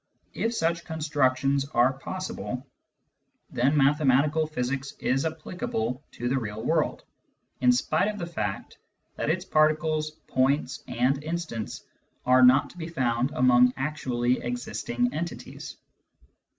If 0.33 0.55
such 0.55 0.83
constructions 0.83 1.63
are 1.63 1.93
possible, 1.93 2.65
then 3.51 3.77
mathematical 3.77 4.47
physics 4.47 4.93
is 4.99 5.27
applicable 5.27 6.03
to 6.13 6.27
the 6.27 6.39
real 6.39 6.63
world, 6.63 7.03
in 7.59 7.71
spite 7.71 8.07
of 8.07 8.17
the 8.17 8.25
fact 8.25 8.79
that 9.15 9.29
its 9.29 9.45
particles, 9.45 10.09
points, 10.25 10.83
and 10.87 11.23
instants 11.23 11.83
are 12.25 12.41
not 12.41 12.71
to 12.71 12.79
be 12.79 12.87
found 12.87 13.29
among 13.35 13.73
actually 13.77 14.39
existing 14.39 15.13
entities. 15.13 15.77